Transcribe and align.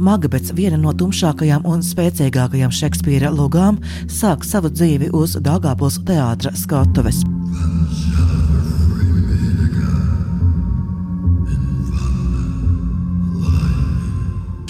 Magbets, 0.00 0.52
viena 0.56 0.76
no 0.80 0.92
tumšākajām 0.92 1.64
un 1.68 1.84
spēcīgākajām 1.84 2.74
Šekspīra 2.74 3.30
lugām, 3.32 3.80
sāk 4.12 4.44
savu 4.44 4.68
dzīvi 4.72 5.12
uz 5.16 5.38
Dāngāpils 5.40 6.02
teātra 6.06 6.52
skatuves. 6.56 7.24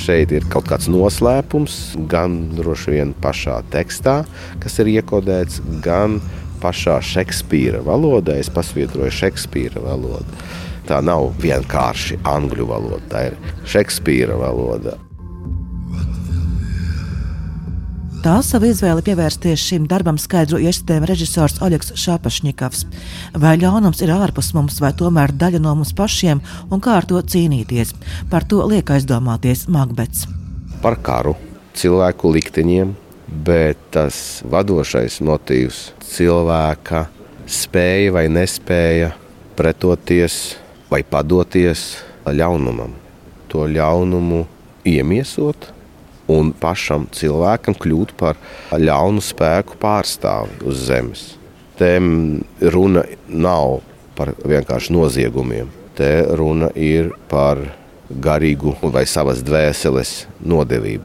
šeit 0.06 0.30
ir 0.30 0.44
kaut 0.46 0.68
kāds 0.70 0.86
noslēpums, 0.86 1.96
gan 2.10 2.36
droši 2.54 2.92
vien 2.94 3.14
pašā 3.22 3.56
tekstā, 3.72 4.20
kas 4.62 4.78
ir 4.82 4.92
iekodēts, 4.92 5.58
gan 5.82 6.20
pašā 6.62 7.00
Šekspīra 7.02 7.82
valodā. 7.86 8.36
Es 8.38 8.50
pasvītroju 8.52 9.10
Šekspīra 9.16 9.82
valodu. 9.82 10.38
Tā 10.86 11.00
nav 11.02 11.32
vienkārši 11.42 12.20
angļu 12.22 12.68
valoda, 12.70 13.02
tā 13.10 13.24
ir 13.32 13.40
Šekspīra 13.66 14.38
valoda. 14.38 14.94
Tā 18.26 18.40
savu 18.42 18.66
izvēli 18.66 19.04
pievērsties 19.06 19.62
šim 19.62 19.84
darbam 19.86 20.16
skaidro 20.18 20.58
iestudējuma 20.58 21.06
režisors 21.06 21.60
Oļegs 21.62 21.92
Šapašņikovs. 22.02 22.80
Vai 23.38 23.52
ļaunums 23.62 24.00
ir 24.02 24.10
ārpus 24.10 24.48
mums, 24.56 24.80
vai 24.82 24.90
tomēr 24.98 25.30
daļa 25.30 25.60
no 25.62 25.76
mums 25.78 25.92
pašiem, 25.94 26.40
un 26.66 26.82
kā 26.82 26.96
ar 26.98 27.06
to 27.06 27.20
cīnīties? 27.22 27.92
Par 28.26 28.42
to 28.50 28.64
liek 28.66 28.90
aizdomāties 28.90 29.68
Magbets. 29.70 30.24
Par 30.82 30.98
karu, 31.06 31.36
cilvēku 31.78 32.32
likteņiem, 32.34 32.90
bet 33.46 33.78
tas 33.94 34.42
vadošais 34.42 35.20
motīvs- 35.22 35.84
cilvēka 36.16 37.04
spēja 37.46 38.10
vai 38.10 38.26
nespēja 38.26 39.12
pretoties 39.54 40.56
vai 40.90 41.04
padoties 41.04 42.02
ļaunumam, 42.26 42.90
to 43.46 43.70
ļaunumu 43.70 44.42
iemiesot 44.82 45.75
un 46.32 46.52
pašam 46.60 47.06
cilvēkam 47.14 47.76
kļūt 47.78 48.14
par 48.18 48.38
ļaunu 48.72 49.22
spēku 49.22 49.78
pārstāvi 49.82 50.60
uz 50.66 50.86
zemes. 50.88 51.26
Te 51.76 51.96
runa 52.72 53.04
nav 53.28 53.80
par 54.16 54.32
vienkārši 54.44 54.94
noziegumiem. 54.96 55.68
Te 55.96 56.10
runa 56.36 56.70
ir 56.74 57.12
par 57.30 57.60
garīgu 58.10 58.76
vai 58.92 59.04
savas 59.08 59.42
dvēseles 59.44 60.26
nodevību. 60.44 61.04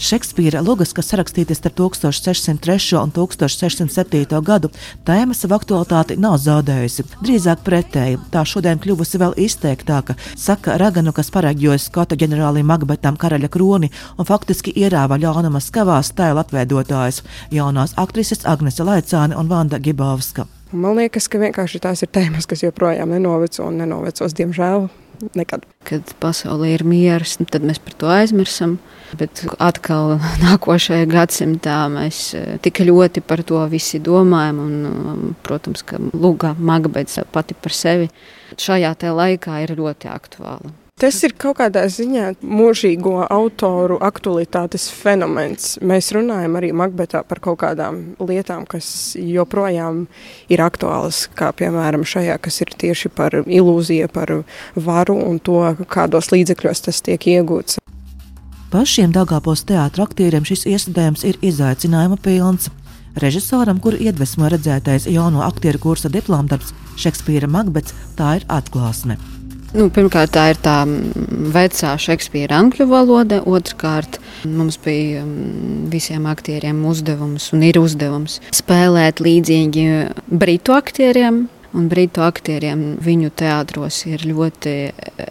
Šekspīra 0.00 0.62
lugas, 0.64 0.94
kas 0.96 1.12
rakstītas 1.12 1.58
starp 1.60 1.74
1603 1.76 2.96
un 2.96 3.10
1607 3.12 4.38
gadu, 4.46 4.70
tēma 5.04 5.34
savu 5.36 5.58
aktualitāti 5.58 6.16
nav 6.16 6.38
zaudējusi. 6.40 7.04
Drīzāk 7.20 7.60
pretēji, 7.66 8.16
tā 8.32 8.40
šodien 8.48 8.80
kļuvusi 8.80 9.20
vēl 9.20 9.36
izteiktāka, 9.44 10.16
saka 10.40 10.78
Raganu, 10.80 11.12
kas 11.12 11.28
pareģojas 11.34 11.90
Skota 11.90 12.16
ģenerālim 12.16 12.70
Magbetam 12.72 13.18
karaļa 13.20 13.50
kroni 13.52 13.90
un 14.16 14.28
faktiski 14.28 14.72
ierāva 14.72 15.20
ļaunuma 15.20 15.60
skavās 15.60 16.14
tēla 16.16 16.46
atveidotājs 16.46 17.20
jaunās 17.52 17.92
aktrises 18.00 18.46
Agnese 18.48 18.88
Laicāne 18.88 19.36
un 19.36 19.52
Vanda 19.52 19.76
Gibovska. 19.78 20.48
Man 20.72 20.96
liekas, 20.96 21.28
ka 21.28 21.42
vienkārši 21.42 21.82
tās 21.84 22.06
ir 22.06 22.08
tēmas, 22.14 22.48
kas 22.48 22.64
joprojām 22.64 23.12
nenoveco 23.12 23.68
un 23.68 23.82
nenovecos, 23.82 24.32
diemžēl. 24.38 24.88
Nekad. 25.36 25.66
Kad 25.84 26.14
pasaulē 26.22 26.74
ir 26.74 26.84
miers, 26.88 27.36
tad 27.52 27.64
mēs 27.66 27.80
par 27.82 27.96
to 28.00 28.10
aizmirstam. 28.12 28.78
Bet 29.18 29.42
atkal 29.60 30.18
nākošajā 30.46 31.08
gadsimtā 31.10 31.78
mēs 31.92 32.22
eh, 32.38 32.52
tik 32.62 32.82
ļoti 32.86 33.24
par 33.26 33.42
to 33.46 33.60
visi 33.72 34.00
domājam. 34.02 34.62
Un, 34.64 34.76
um, 34.90 35.24
protams, 35.46 35.84
ka 35.86 36.00
Lūga 36.12 36.54
Magbets 36.58 37.20
pati 37.32 37.56
par 37.58 37.76
sevi 37.76 38.10
šajā 38.60 38.94
laikā 39.16 39.62
ir 39.64 39.76
ļoti 39.78 40.10
aktuāla. 40.10 40.72
Tas 41.00 41.16
ir 41.24 41.32
kaut 41.40 41.56
kādā 41.56 41.86
ziņā 41.88 42.26
mūžīgo 42.44 43.22
autoru 43.32 43.96
aktualitātes 44.04 44.90
fenomens. 44.92 45.78
Mēs 45.80 46.10
runājam 46.12 46.58
arī 46.60 46.74
Makbetā 46.76 47.22
par 47.24 47.40
kaut 47.40 47.62
kādām 47.62 48.02
lietām, 48.20 48.66
kas 48.68 49.14
joprojām 49.16 50.02
ir 50.52 50.60
aktuālas, 50.60 51.22
kā 51.32 51.54
piemēram 51.56 52.04
šajā, 52.04 52.36
kas 52.44 52.60
ir 52.60 52.74
tieši 52.84 53.12
par 53.16 53.38
ilūziju, 53.40 54.10
par 54.12 54.34
varu 54.76 55.16
un 55.24 55.40
to, 55.40 55.62
kādos 55.88 56.28
līdzekļos 56.34 56.84
tas 56.90 57.00
tiek 57.08 57.30
iegūts. 57.32 57.80
Pašiem 58.70 59.16
Dāngāpos 59.16 59.64
teātra 59.72 60.04
aktieriem 60.04 60.44
šis 60.44 60.68
iestudējums 60.68 61.24
ir 61.32 61.40
izaicinājuma 61.40 62.20
pilns. 62.20 62.68
Režisoram, 63.16 63.80
kur 63.80 63.96
iedvesmo 63.96 64.52
redzētais 64.52 65.08
jauno 65.08 65.48
aktieru 65.48 65.80
kursa 65.80 66.12
diplomdarbs 66.12 66.76
Šekspīra 67.00 67.48
Makbets, 67.48 67.96
tā 68.20 68.36
ir 68.42 68.50
atklāsme. 68.52 69.39
Nu, 69.70 69.86
pirmkārt, 69.94 70.32
tā 70.34 70.48
ir 70.50 70.58
tā 70.58 70.80
mm, 70.82 71.50
vecā 71.54 71.92
Šekspīra 72.02 72.58
angļu 72.58 72.88
valoda. 72.90 73.38
Otrkārt, 73.46 74.18
mums 74.42 74.80
bija 74.82 75.22
mm, 75.22 75.84
visiem 75.92 76.26
aktieriem 76.30 76.80
uzdevums 76.90 77.52
un 77.54 77.62
ir 77.68 77.78
uzdevums 77.78 78.40
spēlēt 78.56 79.22
līdzīgi 79.22 79.86
britu 80.26 80.74
aktieriem. 80.74 81.44
Un 81.70 81.86
brītu 81.90 82.24
aktieriem 82.26 82.96
viņu 82.98 83.30
teātros 83.38 84.00
ir 84.10 84.24
ļoti 84.26 84.72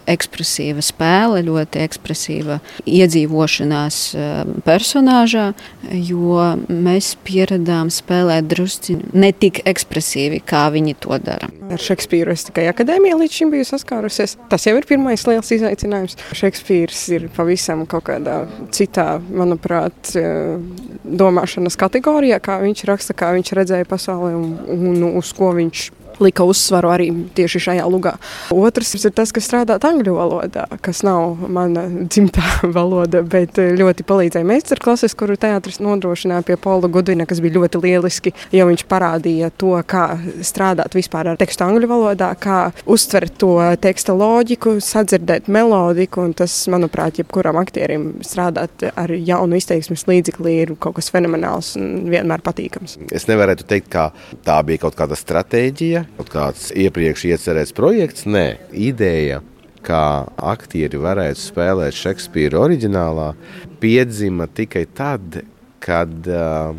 ekspresīva 0.08 0.80
spēle, 0.84 1.42
ļoti 1.44 1.82
ekspresīva 1.84 2.56
iedzīvošanās 2.88 3.98
eh, 4.16 4.52
personāžā, 4.64 5.50
jo 5.92 6.46
mēs 6.70 7.12
pieradām 7.26 7.92
spēlēt 7.92 8.48
drusci 8.48 8.96
ne 9.12 9.32
tik 9.36 9.60
ekspresīvi, 9.68 10.40
kā 10.40 10.66
viņi 10.72 10.96
to 11.04 11.20
dara. 11.20 11.50
Ar 11.70 11.84
Šekspīru 11.84 12.32
es 12.32 12.46
tikai 12.48 12.64
akadēmijā 12.70 13.20
līdz 13.20 13.36
šim 13.36 13.52
biju 13.52 13.68
saskārusies. 13.68 14.38
Tas 14.50 14.64
jau 14.66 14.74
ir 14.78 14.88
pirmais 14.88 15.26
liels 15.28 15.52
izaicinājums. 15.54 16.16
Šekspīrs 16.40 17.04
ir 17.18 17.28
pavisam 17.36 17.84
kaut 17.90 18.08
kādā 18.08 18.40
citā, 18.74 19.10
manuprāt, 19.28 20.14
eh, 20.16 20.56
domāšanas 21.04 21.76
kategorijā, 21.80 22.40
kā 22.40 22.62
viņš 22.64 22.88
raksta, 22.88 23.16
kā 23.16 23.34
viņš 23.36 23.56
redzēja 23.60 23.92
pasauli 23.92 24.34
un, 24.40 24.52
un 24.72 25.10
uz 25.20 25.36
ko 25.36 25.52
viņš 25.60 25.90
lika 26.22 26.44
uzsvaru 26.48 26.92
arī 26.92 27.08
tieši 27.36 27.62
šajā 27.66 27.86
lugā. 27.90 28.16
Otrs 28.54 28.94
ir 28.98 29.14
tas, 29.16 29.32
kas 29.34 29.48
strādā 29.48 29.78
angļu 29.90 30.14
valodā, 30.16 30.66
kas 30.84 31.02
nav 31.06 31.40
mana 31.48 31.86
dzimtā 31.88 32.44
valoda, 32.78 33.22
bet 33.26 33.58
ļoti 33.58 34.06
palīdzēja 34.08 34.46
meistarklases, 34.46 35.16
kuru 35.18 35.38
teātris 35.40 35.80
nodrošināja 35.82 36.46
pie 36.46 36.58
Paula 36.60 36.90
Gudvina, 36.92 37.26
kas 37.28 37.42
bija 37.42 37.58
ļoti 37.58 37.82
lieliski, 37.82 38.34
jo 38.54 38.68
viņš 38.68 38.86
parādīja 38.90 39.50
to, 39.60 39.72
kā 39.88 40.04
strādāt 40.46 40.96
vispār 40.98 41.32
ar 41.32 41.40
tekstu 41.40 41.66
angļu 41.66 41.90
valodā, 41.90 42.30
kā 42.40 42.60
uztvert 42.90 43.38
to 43.40 43.54
teksta 43.82 44.14
loģiku, 44.16 44.76
sadzirdēt 44.84 45.50
melodiku, 45.52 46.24
un 46.28 46.34
tas, 46.36 46.54
manuprāt, 46.72 47.20
jebkuram 47.20 47.60
aktierim 47.60 48.10
strādāt 48.26 48.86
ar 48.90 49.12
jaunu 49.14 49.58
izteiksmes 49.58 50.06
līdzekli 50.10 50.56
ir 50.64 50.74
kaut 50.80 50.98
kas 50.98 51.10
fenomenāls 51.12 51.74
un 51.80 52.10
vienmēr 52.10 52.44
patīkams. 52.44 52.98
Es 53.14 53.26
nevarētu 53.30 53.66
teikt, 53.70 53.90
ka 53.92 54.10
tā 54.46 54.58
bija 54.66 54.84
kaut 54.86 54.98
kāda 54.98 55.18
stratēģija, 55.18 56.04
kaut 56.18 56.32
kāds 56.32 56.70
iepriekš 56.76 57.26
iecerēts 57.30 57.74
projekts. 57.76 58.26
Nē, 58.28 58.60
ideja, 58.72 59.40
kā 59.86 60.26
aktieri 60.36 61.00
varētu 61.00 61.40
spēlēt 61.40 61.96
Šekspīra 61.96 62.60
oriģinālā, 62.66 63.32
piedzima 63.80 64.48
tikai 64.52 64.84
tad, 64.96 65.40
kad 65.80 66.28
uh, 66.28 66.76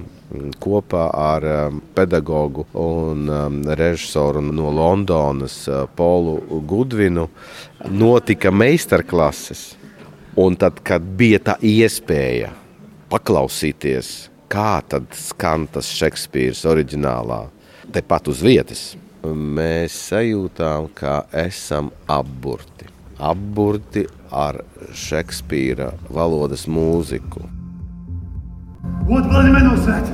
kopā 0.62 1.08
ar 1.18 1.48
um, 1.50 1.82
pedagogu 1.96 2.68
un 2.78 3.28
um, 3.30 3.60
režisoru 3.66 4.44
no 4.46 4.72
Londonas, 4.72 5.64
uh, 5.68 5.86
Polu 5.96 6.62
Gudvinu, 6.68 7.28
notika 7.90 8.52
meistarklases. 8.54 9.72
Un 10.40 10.56
tad, 10.56 10.78
kad 10.88 11.04
bija 11.04 11.42
tā 11.44 11.58
iespēja 11.60 12.54
paklausīties, 13.12 14.30
kā 14.52 14.80
skan 15.18 15.66
tas 15.68 15.90
Šekspīrs 15.92 16.64
oriģinālā, 16.72 17.42
tepat 17.92 18.30
uz 18.32 18.40
vietas, 18.46 18.94
mēs 19.24 19.96
sajūtām, 20.10 20.90
ka 20.96 21.26
esam 21.32 21.92
apburti. 22.10 22.88
Apburti 23.22 24.08
ar 24.32 24.64
Šekspīra 24.98 25.92
valodas 26.10 26.66
mūziku. 26.66 27.46
What 29.06 29.26
said? 29.78 30.06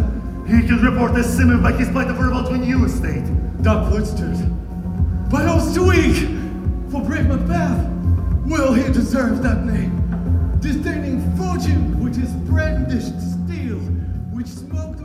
He 0.47 0.65
can 0.67 0.81
report 0.81 1.13
the 1.13 1.23
Simon 1.23 1.61
back 1.61 1.75
his 1.75 1.89
fight 1.89 2.07
for 2.15 2.27
about 2.27 2.51
when 2.51 2.63
you 2.63 2.85
estate. 2.85 3.23
Doc 3.61 3.91
Woodstood. 3.91 4.37
But 5.29 5.45
too 5.73 5.87
weak 5.87 6.15
for 6.91 7.01
brave 7.01 7.27
Macbeth. 7.27 7.85
Well, 8.45 8.73
he 8.73 8.91
deserves 8.91 9.41
that 9.41 9.65
name. 9.65 9.93
Disdaining 10.59 11.19
fortune 11.37 12.03
which 12.03 12.17
is 12.17 12.31
brandished 12.49 13.19
steel. 13.21 13.79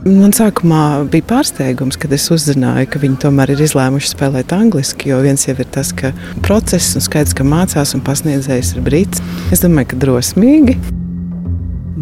Man 0.03 0.33
sākumā 0.35 1.05
bija 1.07 1.23
pārsteigums, 1.29 1.95
kad 1.95 2.11
es 2.11 2.25
uzzināju, 2.33 2.89
ka 2.91 2.99
viņi 2.99 3.21
tomēr 3.23 3.53
ir 3.53 3.61
izlēmuši 3.63 4.09
spēlēt 4.11 4.51
angliski. 4.51 5.13
Jo 5.13 5.21
viens 5.23 5.47
jau 5.47 5.55
ir 5.55 5.69
tas, 5.71 5.93
ka 5.95 6.11
process 6.43 6.97
un 6.99 7.05
skaidrs, 7.05 7.31
ka 7.39 7.45
mācās 7.47 7.95
un 7.95 8.03
pasniedzējs 8.03 8.73
ir 8.75 8.83
brīts. 8.83 9.23
Es 9.55 9.63
domāju, 9.63 9.93
ka 9.93 10.01
drosmīgi. 10.03 10.75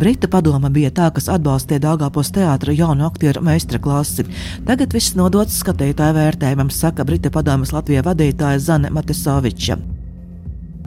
Brita 0.01 0.25
padoma 0.33 0.74
bija 0.74 0.89
tā, 0.98 1.12
kas 1.13 1.30
atbalstīja 1.30 1.83
Dāngāpos 1.86 2.33
teātra 2.33 2.74
jaunu 2.74 3.06
aktieru 3.06 3.45
meistara 3.45 3.77
klasi. 3.86 4.25
Tagad 4.65 4.97
viss 4.97 5.13
nodots 5.13 5.62
skatītāju 5.62 6.18
vērtējumam, 6.18 6.74
saka 6.74 7.06
Brita 7.06 7.30
padomas 7.30 7.69
Latvijā 7.75 8.01
vadītāja 8.09 8.65
Zane 8.65 8.89
Matesoviča. 8.89 9.77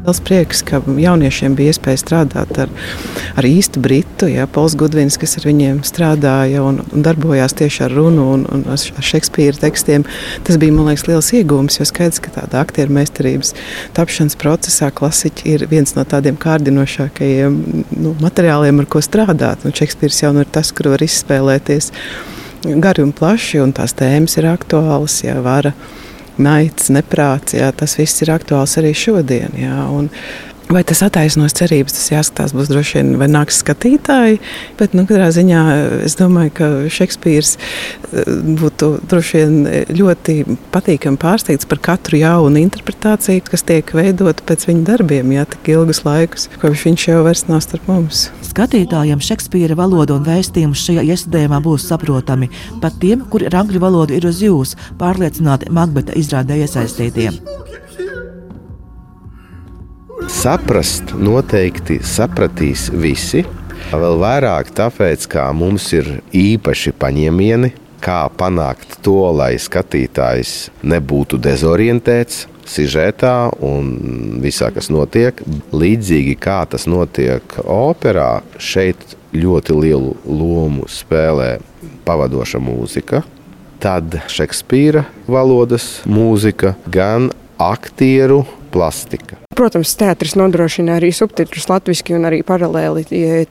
Liels 0.04 0.18
prieks, 0.20 0.58
ka 0.68 0.82
jauniešiem 0.84 1.54
bija 1.56 1.72
iespēja 1.72 1.96
strādāt 1.96 2.58
ar, 2.60 2.72
ar 3.40 3.46
īstu 3.48 3.80
britu, 3.80 4.26
ja, 4.28 4.44
Pols 4.44 4.74
Gudvins, 4.76 5.16
kas 5.16 5.38
ar 5.38 5.46
viņiem 5.48 5.78
strādāja 5.88 6.60
un, 6.60 6.82
un 6.92 7.06
darbojās 7.06 7.56
tieši 7.56 7.86
ar 7.86 7.94
runu 7.96 8.26
un, 8.34 8.42
un 8.52 8.66
ar 8.74 9.08
Šekspīra 9.08 9.56
tekstiem. 9.62 10.04
Tas 10.44 10.60
bija, 10.60 10.76
man 10.76 10.90
liekas, 10.90 11.06
liels 11.08 11.32
iegūms, 11.40 11.80
jo 11.80 11.88
skaidrs, 11.88 12.20
ka 12.20 12.34
tāda 12.36 12.60
aktieru 12.60 12.92
meistarības 12.98 13.54
tapšanas 13.96 14.36
procesā 14.44 14.90
klasiķi 14.92 15.56
ir 15.56 15.66
viens 15.72 15.96
no 15.96 16.04
tādiem 16.04 16.36
kārdinošākajiem 16.36 17.58
nu, 17.96 18.12
materiāliem, 18.20 18.84
ar 18.84 18.92
ko 18.92 19.00
strādāt. 19.00 19.64
Un 19.64 19.72
Šekspīrs 19.72 20.20
jau 20.26 20.34
nu 20.36 20.44
ir 20.44 20.52
tas, 20.52 20.76
kur 20.76 20.92
var 20.92 21.08
izspēlēties 21.08 21.94
gari 22.84 23.08
un 23.08 23.16
plaši, 23.16 23.64
un 23.64 23.72
tās 23.72 23.96
tēmas 23.96 24.36
ir 24.36 24.52
aktuālas, 24.52 25.22
ja 25.24 25.40
vara 25.40 25.72
naids, 26.42 26.90
neprāts, 26.94 27.56
jā, 27.58 27.70
tas 27.76 27.96
viss 27.98 28.24
ir 28.24 28.32
aktuāls 28.34 28.78
arī 28.80 28.94
šodien. 28.96 29.54
Jā, 29.58 29.84
un, 29.92 30.10
Vai 30.72 30.80
tas 30.86 31.02
attaisnos 31.04 31.52
cerības, 31.58 31.92
tas 31.92 32.06
jāskatās, 32.08 32.54
būs 32.56 32.70
droši 32.70 32.96
vien, 32.96 33.10
vai 33.20 33.26
nāks 33.28 33.58
skatītāji. 33.60 34.38
Bet, 34.78 34.94
nu, 34.96 35.04
katrā 35.04 35.26
ziņā 35.34 35.60
es 36.06 36.16
domāju, 36.16 36.52
ka 36.56 36.68
Šekspīrs 36.94 37.50
eh, 37.58 38.30
būtu 38.60 38.88
droši 39.10 39.42
vien 39.42 39.58
ļoti 40.00 40.38
patīkami 40.72 41.20
pārsteigts 41.20 41.68
par 41.68 41.82
katru 41.84 42.22
jaunu 42.22 42.62
interpretāciju, 42.62 43.44
kas 43.50 43.66
tiek 43.68 43.92
veidota 43.96 44.46
pēc 44.48 44.64
viņa 44.70 44.86
darbiem, 44.88 45.36
jā, 45.36 45.44
tik 45.52 45.74
ilgus 45.76 46.00
laikus, 46.06 46.48
kopš 46.62 46.86
viņš 46.88 47.06
jau 47.10 47.20
vairs 47.28 47.44
nav 47.50 47.60
starp 47.66 47.90
mums. 47.90 48.26
Skatītājiem 48.48 49.22
Šekspīra 49.24 49.76
valoda 49.76 50.16
un 50.16 50.24
vēstījums 50.24 50.80
šajā 50.88 51.04
iestudējumā 51.12 51.60
būs 51.64 51.90
saprotami 51.90 52.48
pat 52.80 52.96
tiem, 53.04 53.26
kuri 53.28 53.50
ar 53.50 53.60
angļu 53.64 53.84
valodu 53.84 54.16
ir 54.16 54.28
uz 54.30 54.40
jūs, 54.44 54.78
pārliecināti 55.00 55.72
Makbeta 55.74 56.16
izrādē 56.16 56.62
iesaistītiem. 56.64 57.42
Saprast 60.44 61.14
noteikti 61.16 61.94
sapratīs 62.04 62.90
visi. 62.92 63.40
Vēl 63.96 64.18
vairāk 64.20 64.74
tāpēc, 64.76 65.22
ka 65.32 65.46
mums 65.56 65.86
ir 65.96 66.10
īpaši 66.36 66.90
paņēmieni, 67.00 67.70
kā 68.04 68.18
panākt 68.36 68.98
to, 69.06 69.22
lai 69.32 69.54
skatītājs 69.56 70.52
nebūtu 70.84 71.38
dezorientēts 71.40 72.42
sižetā 72.68 73.54
un 73.64 73.88
visā, 74.44 74.68
kas 74.74 74.90
notiek. 74.92 75.40
Līdzīgi 75.72 76.34
kā 76.36 76.58
tas 76.68 76.84
notiek 76.92 77.56
operā, 77.64 78.42
šeit 78.60 79.00
ļoti 79.32 79.78
lielu 79.78 80.12
lomu 80.28 80.84
spēlē 80.92 81.54
pavadoša 82.04 82.60
mūzika. 82.60 83.22
Tad 83.80 84.20
Šekspīra 84.28 85.06
valodas 85.24 86.02
mūzika, 86.04 86.76
gan 86.84 87.30
aktieru 87.56 88.42
plastika. 88.76 89.40
Protams, 89.54 89.92
teātris 89.98 90.34
nodrošina 90.38 90.96
arī 90.98 91.12
subtitrus 91.14 91.68
latviešu, 91.70 92.16
un 92.16 92.26
arī 92.26 92.40
paralēli 92.46 93.04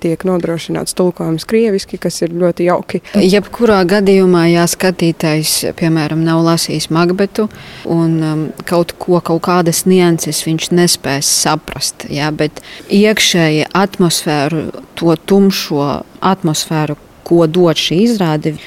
tiek 0.04 0.26
nodrošināts 0.28 0.96
tulkojums 0.98 1.46
krieviski, 1.48 2.00
kas 2.02 2.20
ir 2.26 2.34
ļoti 2.36 2.68
jauki. 2.68 3.00
Jebkurā 3.16 3.80
gadījumā, 3.88 4.46
ja 4.52 4.66
skatītājs, 4.70 5.56
piemēram, 5.80 6.26
nav 6.28 6.44
lasījis 6.44 6.90
Makbetu 6.94 7.48
un 7.88 8.18
um, 8.20 8.44
kaut 8.68 8.96
ko, 9.00 9.22
kaut 9.24 9.46
kādas 9.48 9.86
nianses 9.88 10.44
viņš 10.44 10.72
nespēs 10.76 11.30
saprast, 11.44 12.08
jā, 12.12 12.28
bet 12.36 12.60
iekšēji 12.92 13.70
atmosfēru, 13.72 14.68
to 15.00 15.16
tumšo 15.16 15.88
atmosfēru, 16.20 17.00
ko 17.24 17.46
dod 17.48 17.80
šī 17.80 18.04
izrāde, 18.04 18.58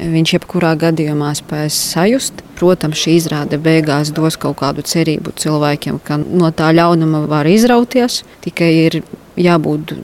viņš 0.00 0.34
jebkurā 0.36 0.72
gadījumā 0.80 1.32
spēs 1.36 1.76
sajust. 1.92 2.42
Protams, 2.58 3.00
šī 3.00 3.16
izrāde 3.18 3.58
beigās 3.62 4.12
dos 4.14 4.38
kaut 4.40 4.60
kādu 4.62 4.84
cerību 4.86 5.34
cilvēkiem, 5.38 6.00
ka 6.04 6.18
no 6.22 6.50
tā 6.54 6.70
ļaunuma 6.74 7.24
var 7.30 7.48
izrauties. 7.50 8.22
Tikai 8.44 8.70
ir 8.86 9.00
jābūt 9.36 9.94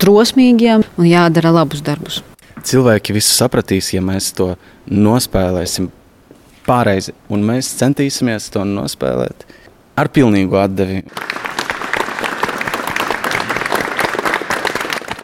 drosmīgiem 0.00 0.84
un 0.96 1.08
jādara 1.08 1.52
labus 1.54 1.84
darbus. 1.84 2.20
Cilvēki 2.66 3.16
visu 3.16 3.32
sapratīs, 3.32 3.94
ja 3.94 4.02
mēs 4.04 4.34
to 4.36 4.52
nospēlēsim 4.90 5.88
pareizi, 6.66 7.14
un 7.32 7.44
mēs 7.46 7.70
centīsimies 7.80 8.50
to 8.52 8.66
nospēlēt 8.68 9.46
ar 10.00 10.10
pilnīgu 10.12 10.58
atdevi. 10.60 11.02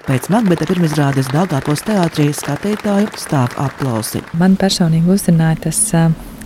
Pēc 0.06 0.29
Makbeta 0.31 0.69
pirmizrādes 0.70 1.26
Dāngāpos 1.35 1.81
teātrī 1.82 2.29
skatītāju 2.31 3.08
stāv 3.19 3.56
aplausi. 3.58 4.20
Man 4.38 4.53
personīgi 4.55 5.11
uzrunāja 5.11 5.64
tas 5.64 5.81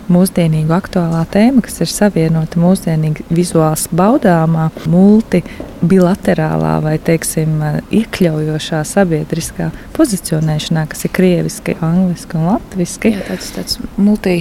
mūsdienīgu 0.09 0.73
aktuālā 0.73 1.19
tēma, 1.29 1.61
kas 1.67 1.77
ir 1.85 1.91
savienota 1.91 2.57
mūsdienīgi 2.57 3.27
vizuāls 3.29 3.85
baudāmā, 3.93 4.71
multilaterālā 4.89 6.73
vai, 6.87 6.95
teiksim, 7.05 7.53
iekļaujošā 7.99 8.81
sabiedriskā 8.95 9.69
pozicionēšanā, 9.93 10.87
kas 10.89 11.05
ir 11.05 11.15
krieviski, 11.19 11.77
angliski 11.85 12.41
un 12.41 12.49
latviski. 12.49 13.13
Jā, 13.13 13.29
tāds, 13.29 13.53
tāds 13.59 13.81
multi 14.01 14.39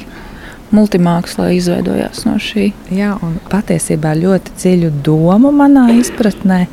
multimākslā 0.71 1.51
izveidojās 1.59 2.25
no 2.25 2.37
šī. 2.41 2.71
Jā, 2.95 3.17
un 3.27 3.37
patiesībā 3.51 4.15
ļoti 4.17 4.55
dziļu 4.57 4.93
domu 5.05 5.51
manā 5.55 5.89
izpratnē 5.99 6.65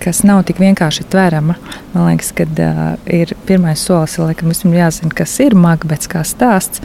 kas 0.00 0.22
nav 0.26 0.42
tik 0.48 0.60
vienkārši 0.62 1.04
tverama. 1.10 1.56
Man 1.92 2.06
liekas, 2.06 2.30
ka 2.36 2.46
uh, 2.46 2.80
ir 3.10 3.32
pirmais 3.48 3.80
solis, 3.84 4.16
laikam, 4.20 4.50
visam 4.52 4.74
jāzina, 4.74 5.12
kas 5.16 5.34
ir 5.42 5.56
makbets 5.58 6.10
kā 6.10 6.22
stāsts. 6.26 6.82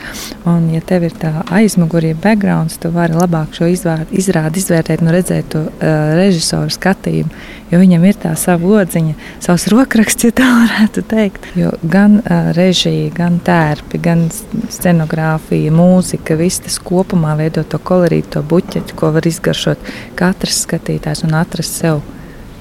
Un, 0.50 0.68
ja 0.74 0.82
tev 0.86 1.06
ir 1.08 1.16
tā 1.20 1.32
aizmugurē, 1.54 2.16
backgrounds, 2.22 2.80
tu 2.82 2.92
vari 2.94 3.16
labāk 3.18 3.56
šo 3.56 3.70
izvēr, 3.72 4.06
izrādi 4.16 4.62
izvērtēt, 4.62 5.04
nu 5.06 5.14
redzēt 5.16 5.52
to 5.54 5.66
uh, 5.68 5.94
režisoru 6.18 6.74
skatījumu. 6.74 7.44
Jo 7.72 7.80
viņam 7.82 8.04
ir 8.06 8.18
tā 8.22 8.32
sava 8.38 8.82
odziņa, 8.82 9.16
savs 9.44 9.68
rokraksts, 9.74 10.28
ja 10.28 10.36
tā 10.38 10.50
varētu 10.62 11.06
teikt. 11.10 11.48
Jo 11.58 11.72
gan 11.82 12.20
uh, 12.22 12.52
režija, 12.58 13.12
gan 13.16 13.40
tērpi, 13.46 14.02
gan 14.06 14.28
scenogrāfija, 14.32 15.74
mūzika, 15.76 16.38
viss 16.40 16.64
tas 16.66 16.78
kopumā 16.84 17.38
veido 17.40 17.66
to 17.68 17.82
kolorītu, 17.82 18.36
to 18.38 18.46
buķetu, 18.46 18.98
ko 19.00 19.14
var 19.16 19.30
izgaršot 19.30 19.96
katrs 20.20 20.66
skatītājs 20.66 21.26
un 21.28 21.38
atrast 21.40 21.82
sev 21.82 22.04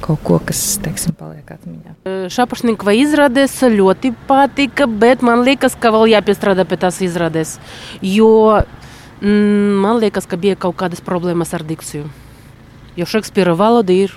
kaut 0.05 0.21
ko, 0.25 0.39
kas, 0.45 0.61
teiksim, 0.85 1.15
paliek 1.19 1.49
atmiņā. 1.55 1.95
Šapašnikva 2.35 2.95
izrādes 2.99 3.56
ļoti 3.62 4.12
patika, 4.29 4.89
bet 4.89 5.25
man 5.25 5.45
liekas, 5.47 5.76
ka 5.81 5.93
vēl 5.95 6.12
jāpiestrādā 6.12 6.67
pie 6.69 6.78
tās 6.81 7.00
izrādes, 7.05 7.57
jo 8.05 8.28
mm, 9.23 9.81
man 9.85 10.02
liekas, 10.02 10.28
ka 10.28 10.40
bija 10.40 10.59
kaut 10.61 10.76
kādas 10.83 11.05
problēmas 11.05 11.55
ar 11.57 11.64
dikciju. 11.67 12.11
Jo 12.95 13.09
Šekspīra 13.11 13.57
valoda 13.59 13.97
ir 13.97 14.12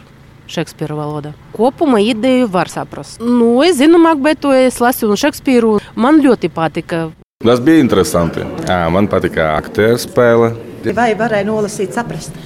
Šekspīra 0.47 0.95
valoda. 0.95 1.33
Kopumā 1.55 1.99
ideju 2.05 2.47
var 2.51 2.71
saprast. 2.71 3.19
Nu, 3.19 3.57
es 3.65 3.79
zinu, 3.81 3.99
Makbetu, 3.99 4.53
es 4.55 4.79
lasīju 4.83 5.17
Šekspīru, 5.19 5.73
man 5.99 6.21
ļoti 6.23 6.51
patika. 6.53 7.07
Tas 7.43 7.59
bija 7.61 7.83
interesanti. 7.83 8.45
Jā, 8.65 8.79
man 8.93 9.09
patika 9.11 9.51
aktieru 9.57 9.99
spēle. 10.01 10.53
Vai 10.95 11.11
varēja 11.19 11.49
nolasīt, 11.49 11.91
saprast? 11.93 12.37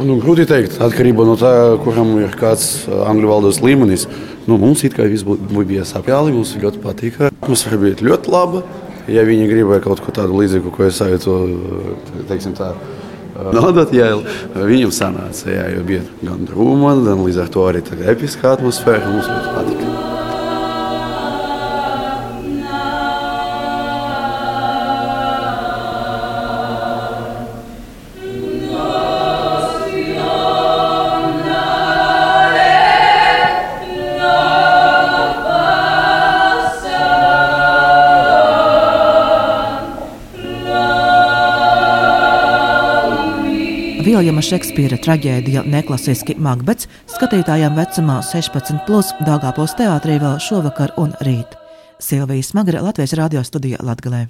Nu, 0.00 0.16
grūti 0.16 0.46
teikt, 0.48 0.78
atkarībā 0.80 1.26
no 1.28 1.34
tā, 1.36 1.50
kuram 1.84 2.14
ir 2.22 2.32
kāds 2.38 2.86
angļu 2.88 3.28
valodas 3.28 3.60
līmenis. 3.60 4.06
Nu, 4.48 4.56
mums 4.60 4.84
it 4.86 4.96
kā 4.96 5.04
viss 5.10 5.26
bija 5.26 5.84
sapņāli, 5.88 6.32
mums 6.38 6.54
ļoti 6.56 6.80
patika. 6.80 7.28
Atmosfēra 7.42 7.80
bija 7.82 8.08
ļoti 8.08 8.32
laba. 8.32 8.64
Ja 9.10 9.24
viņi 9.28 9.48
gribēja 9.50 9.84
kaut 9.84 10.00
ko 10.04 10.14
tādu 10.14 10.40
līdzīgu, 10.40 10.72
ko 10.72 10.86
es 10.86 11.00
sajūtu, 11.00 11.36
teiksim 12.30 12.54
tā, 12.56 12.72
nodot 13.56 13.92
jēlu, 13.94 14.22
viņam 14.54 14.92
sanāca, 14.94 15.48
jā, 15.50 15.66
jo 15.74 15.86
bija 15.88 16.04
gan 16.22 16.44
drūma, 16.48 16.94
gan 17.08 17.24
līdz 17.26 17.42
ar 17.44 17.50
to 17.56 17.66
arī 17.68 17.82
episka 18.14 18.54
atmosfēra, 18.54 19.10
mums 19.10 19.32
ļoti 19.32 19.56
patika. 19.56 19.99
Viljama 44.20 44.42
Šekspīra 44.44 44.98
traģēdija 45.00 45.62
Neklasiski 45.72 46.34
Makbets 46.44 46.90
skatītājiem 47.08 47.72
vecumā 47.72 48.18
16, 48.28 48.82
plus 48.84 49.14
Dāngāpos 49.24 49.72
teātrī 49.78 50.18
vēl 50.20 50.36
šovakar 50.44 50.92
un 51.00 51.14
rīt. 51.24 51.56
Silvijas 52.04 52.52
Smagre 52.52 52.84
Latvijas 52.84 53.16
radio 53.16 53.40
studijā 53.40 53.80
Latgalē. 53.80 54.26